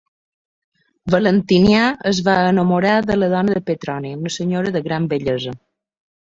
Valentinià 1.15 1.83
es 2.11 2.21
va 2.29 2.37
enamorar 2.53 2.95
de 3.11 3.19
la 3.19 3.29
dona 3.35 3.59
de 3.59 3.63
Petroni, 3.69 4.15
una 4.23 4.33
senyora 4.39 4.75
de 4.79 4.83
gran 4.89 5.07
bellesa. 5.15 5.55